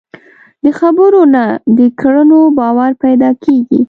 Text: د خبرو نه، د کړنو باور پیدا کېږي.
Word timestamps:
د 0.63 0.65
خبرو 0.79 1.21
نه، 1.35 1.45
د 1.77 1.79
کړنو 1.99 2.39
باور 2.59 2.91
پیدا 3.03 3.29
کېږي. 3.43 3.79